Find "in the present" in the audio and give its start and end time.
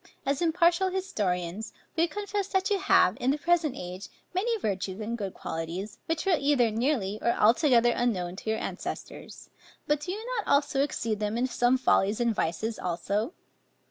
3.19-3.75